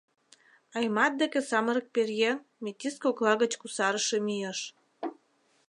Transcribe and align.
Аймат 0.77 1.13
деке 1.21 1.39
самырык 1.49 1.87
пӧръеҥ— 1.93 2.37
метис 2.63 2.95
кокла 3.03 3.33
гыч 3.41 3.51
кусарыше 3.61 4.17
мийыш. 4.25 4.59